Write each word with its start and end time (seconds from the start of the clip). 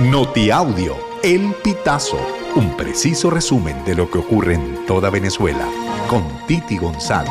Notiaudio, 0.00 0.96
El 1.22 1.54
Pitazo, 1.62 2.18
un 2.56 2.76
preciso 2.76 3.30
resumen 3.30 3.84
de 3.84 3.94
lo 3.94 4.10
que 4.10 4.18
ocurre 4.18 4.54
en 4.54 4.84
toda 4.86 5.08
Venezuela, 5.08 5.68
con 6.10 6.24
Titi 6.48 6.76
González. 6.78 7.30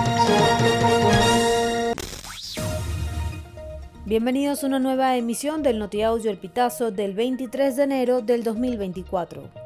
Bienvenidos 4.06 4.64
a 4.64 4.68
una 4.68 4.80
nueva 4.80 5.18
emisión 5.18 5.62
del 5.62 5.78
Notiaudio 5.78 6.32
El 6.32 6.38
Pitazo 6.38 6.90
del 6.92 7.14
23 7.14 7.76
de 7.76 7.84
enero 7.84 8.22
del 8.22 8.46
2024. 8.46 9.63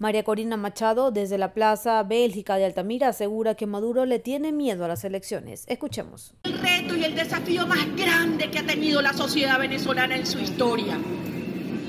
María 0.00 0.24
Corina 0.24 0.56
Machado, 0.56 1.10
desde 1.10 1.36
la 1.36 1.52
Plaza 1.52 2.02
Bélgica 2.04 2.56
de 2.56 2.64
Altamira, 2.64 3.08
asegura 3.08 3.54
que 3.54 3.66
Maduro 3.66 4.06
le 4.06 4.18
tiene 4.18 4.50
miedo 4.50 4.86
a 4.86 4.88
las 4.88 5.04
elecciones. 5.04 5.64
Escuchemos. 5.68 6.32
El 6.44 6.58
reto 6.58 6.96
y 6.96 7.04
el 7.04 7.14
desafío 7.14 7.66
más 7.66 7.84
grande 7.94 8.50
que 8.50 8.60
ha 8.60 8.66
tenido 8.66 9.02
la 9.02 9.12
sociedad 9.12 9.58
venezolana 9.58 10.16
en 10.16 10.24
su 10.24 10.38
historia 10.38 10.98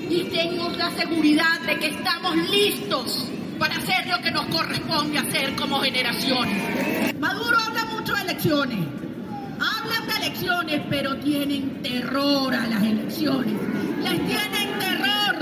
y 0.10 0.26
tengo 0.26 0.70
la 0.72 0.92
seguridad 0.92 1.62
de 1.66 1.80
que 1.80 1.88
estamos 1.88 2.36
listos 2.50 3.30
para 3.58 3.78
hacer 3.78 4.06
lo 4.08 4.22
que 4.22 4.32
nos 4.32 4.46
corresponde 4.48 5.18
hacer 5.18 5.56
como 5.56 5.80
generación. 5.80 6.50
Maduro 7.18 7.58
habla 7.66 7.86
mucho 7.86 8.14
de 8.14 8.24
elecciones, 8.24 8.80
hablan 9.54 10.08
de 10.08 10.26
elecciones, 10.26 10.82
pero 10.90 11.16
tienen 11.16 11.82
terror 11.82 12.54
a 12.54 12.68
las 12.68 12.84
elecciones. 12.84 13.54
Les 14.04 14.28
tienen 14.28 14.80
terror 14.80 15.36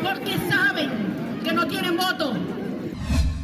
porque 0.00 0.36
saben 0.48 1.01
tienen 1.72 1.96
voto 1.96 2.61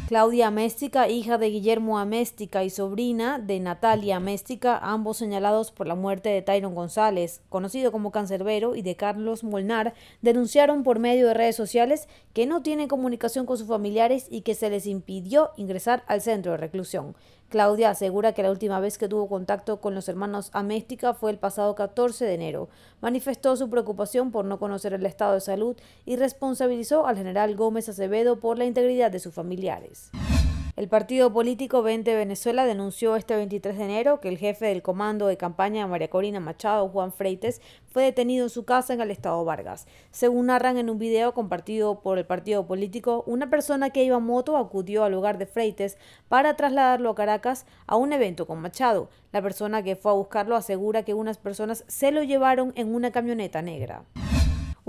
Claudia 0.09 0.47
Améstica, 0.47 1.07
hija 1.07 1.37
de 1.37 1.51
Guillermo 1.51 1.99
Améstica 1.99 2.63
y 2.63 2.71
sobrina 2.71 3.37
de 3.37 3.59
Natalia 3.59 4.15
Améstica, 4.15 4.75
ambos 4.79 5.17
señalados 5.17 5.71
por 5.71 5.85
la 5.85 5.93
muerte 5.93 6.29
de 6.29 6.41
Tyron 6.41 6.73
González, 6.73 7.43
conocido 7.47 7.91
como 7.91 8.09
Cancerbero, 8.09 8.75
y 8.75 8.81
de 8.81 8.95
Carlos 8.95 9.43
Molnar, 9.43 9.93
denunciaron 10.23 10.81
por 10.81 10.97
medio 10.97 11.27
de 11.27 11.35
redes 11.35 11.55
sociales 11.55 12.07
que 12.33 12.47
no 12.47 12.63
tienen 12.63 12.87
comunicación 12.87 13.45
con 13.45 13.59
sus 13.59 13.67
familiares 13.67 14.25
y 14.31 14.41
que 14.41 14.55
se 14.55 14.71
les 14.71 14.87
impidió 14.87 15.51
ingresar 15.57 16.03
al 16.07 16.21
centro 16.21 16.53
de 16.53 16.57
reclusión. 16.57 17.13
Claudia 17.49 17.89
asegura 17.89 18.33
que 18.33 18.43
la 18.43 18.51
última 18.51 18.79
vez 18.79 18.99
que 18.99 19.07
tuvo 19.07 19.27
contacto 19.27 19.81
con 19.81 19.95
los 19.95 20.07
hermanos 20.07 20.51
Améstica 20.53 21.15
fue 21.15 21.31
el 21.31 21.39
pasado 21.39 21.73
14 21.73 22.25
de 22.25 22.33
enero. 22.35 22.69
Manifestó 23.01 23.55
su 23.55 23.71
preocupación 23.71 24.31
por 24.31 24.45
no 24.45 24.59
conocer 24.59 24.93
el 24.93 25.05
estado 25.05 25.33
de 25.33 25.41
salud 25.41 25.75
y 26.05 26.15
responsabilizó 26.15 27.07
al 27.07 27.17
general 27.17 27.55
Gómez 27.55 27.89
Acevedo 27.89 28.39
por 28.39 28.59
la 28.59 28.65
integridad 28.65 29.09
de 29.09 29.19
sus 29.19 29.33
familiares. 29.33 29.98
El 30.79 30.87
partido 30.87 31.33
político 31.33 31.83
20 31.83 32.15
Venezuela 32.15 32.65
denunció 32.65 33.17
este 33.17 33.35
23 33.35 33.77
de 33.77 33.83
enero 33.83 34.21
que 34.21 34.29
el 34.29 34.37
jefe 34.37 34.67
del 34.67 34.81
comando 34.81 35.27
de 35.27 35.35
campaña 35.35 35.85
María 35.87 36.09
Corina 36.09 36.39
Machado, 36.39 36.87
Juan 36.87 37.11
Freites, 37.11 37.61
fue 37.87 38.03
detenido 38.03 38.45
en 38.45 38.49
su 38.49 38.63
casa 38.63 38.93
en 38.93 39.01
el 39.01 39.11
estado 39.11 39.43
Vargas. 39.43 39.87
Según 40.11 40.45
narran 40.45 40.77
en 40.77 40.89
un 40.89 40.97
video 40.97 41.33
compartido 41.33 41.99
por 41.99 42.17
el 42.17 42.25
partido 42.25 42.65
político, 42.65 43.25
una 43.27 43.49
persona 43.49 43.89
que 43.89 44.05
iba 44.05 44.15
a 44.15 44.19
moto 44.19 44.55
acudió 44.55 45.03
al 45.03 45.11
lugar 45.11 45.37
de 45.37 45.47
Freites 45.47 45.97
para 46.29 46.55
trasladarlo 46.55 47.09
a 47.09 47.15
Caracas 47.15 47.65
a 47.85 47.97
un 47.97 48.13
evento 48.13 48.47
con 48.47 48.61
Machado. 48.61 49.09
La 49.33 49.41
persona 49.41 49.83
que 49.83 49.97
fue 49.97 50.11
a 50.11 50.15
buscarlo 50.15 50.55
asegura 50.55 51.03
que 51.03 51.13
unas 51.13 51.37
personas 51.37 51.83
se 51.87 52.13
lo 52.13 52.23
llevaron 52.23 52.71
en 52.77 52.95
una 52.95 53.11
camioneta 53.11 53.61
negra. 53.61 54.05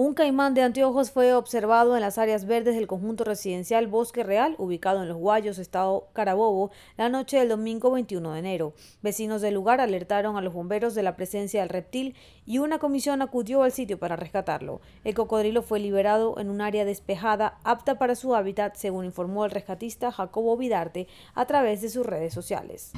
Un 0.02 0.14
caimán 0.14 0.54
de 0.54 0.62
anteojos 0.62 1.10
fue 1.10 1.34
observado 1.34 1.94
en 1.94 2.00
las 2.00 2.16
áreas 2.16 2.46
verdes 2.46 2.74
del 2.74 2.86
conjunto 2.86 3.22
residencial 3.22 3.86
Bosque 3.86 4.22
Real, 4.22 4.54
ubicado 4.56 5.02
en 5.02 5.08
Los 5.08 5.18
Guayos, 5.18 5.58
estado 5.58 6.08
Carabobo, 6.14 6.70
la 6.96 7.10
noche 7.10 7.36
del 7.36 7.50
domingo 7.50 7.90
21 7.90 8.32
de 8.32 8.38
enero. 8.38 8.72
Vecinos 9.02 9.42
del 9.42 9.52
lugar 9.52 9.78
alertaron 9.78 10.38
a 10.38 10.40
los 10.40 10.54
bomberos 10.54 10.94
de 10.94 11.02
la 11.02 11.16
presencia 11.16 11.60
del 11.60 11.68
reptil 11.68 12.16
y 12.46 12.60
una 12.60 12.78
comisión 12.78 13.20
acudió 13.20 13.62
al 13.62 13.72
sitio 13.72 13.98
para 13.98 14.16
rescatarlo. 14.16 14.80
El 15.04 15.12
cocodrilo 15.12 15.60
fue 15.60 15.80
liberado 15.80 16.40
en 16.40 16.48
un 16.48 16.62
área 16.62 16.86
despejada 16.86 17.58
apta 17.62 17.98
para 17.98 18.14
su 18.14 18.34
hábitat, 18.34 18.76
según 18.76 19.04
informó 19.04 19.44
el 19.44 19.50
rescatista 19.50 20.10
Jacobo 20.10 20.56
Vidarte 20.56 21.08
a 21.34 21.44
través 21.44 21.82
de 21.82 21.90
sus 21.90 22.06
redes 22.06 22.32
sociales. 22.32 22.92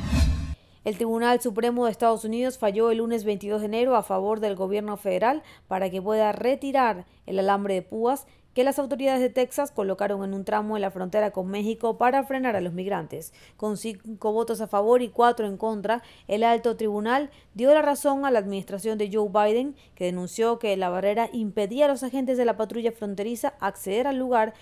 El 0.85 0.97
Tribunal 0.97 1.41
Supremo 1.41 1.85
de 1.85 1.93
Estados 1.93 2.25
Unidos 2.25 2.59
falló 2.59 2.91
el 2.91 2.99
lunes 2.99 3.23
22 3.23 3.61
de 3.61 3.67
enero 3.67 3.95
a 3.95 4.03
favor 4.03 4.41
del 4.41 4.57
gobierno 4.57 4.97
federal 4.97 5.45
para 5.69 5.91
que 5.91 6.03
pueda 6.03 6.33
retirar 6.33 7.07
el 7.25 7.39
alambre 7.39 7.75
de 7.75 7.83
púas 7.83 8.27
que 8.53 8.65
las 8.65 8.81
autoridades 8.81 9.21
de 9.21 9.31
Texas 9.31 9.71
colocaron 9.71 10.25
en 10.25 10.35
un 10.35 10.45
tramo 10.45 10.77
en 10.77 10.83
la 10.83 10.91
frontera 10.91 11.31
con 11.31 11.47
México 11.47 11.99
para 11.99 12.25
frenar 12.25 12.57
a 12.57 12.61
los 12.61 12.73
migrantes. 12.73 13.33
Con 13.57 13.77
cinco 13.77 14.33
votos 14.33 14.61
a 14.61 14.67
favor 14.67 15.03
y 15.03 15.09
cuatro 15.09 15.47
en 15.47 15.57
contra, 15.57 16.03
el 16.27 16.43
alto 16.43 16.77
tribunal 16.77 17.31
dio 17.55 17.73
la 17.73 17.83
razón 17.83 18.27
a 18.27 18.33
la 18.33 18.41
administración 18.41 18.99
de 18.99 19.09
Joe 19.11 19.29
Biden, 19.29 19.77
que 19.95 20.07
denunció 20.07 20.59
que 20.59 20.77
la 20.77 20.91
barrera 20.91 21.31
impedía 21.33 21.85
a 21.85 21.89
los 21.89 22.03
agentes 22.03 22.37
de 22.37 22.45
la 22.45 22.57
patrulla 22.57 22.91
fronteriza 22.91 23.55
acceder 23.61 24.09
al 24.09 24.19
lugar 24.19 24.53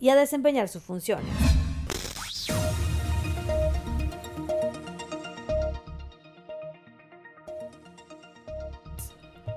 y 0.00 0.08
a 0.08 0.16
desempeñar 0.16 0.68
sus 0.68 0.82
funciones. 0.82 1.65